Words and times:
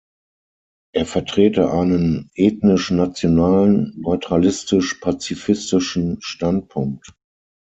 Er 0.95 1.05
vertrete 1.05 1.69
einen 1.71 2.31
„ethnisch-nationalen, 2.33 3.93
neutralistisch-pazifistischen 3.97 6.17
Standpunkt“. 6.23 7.11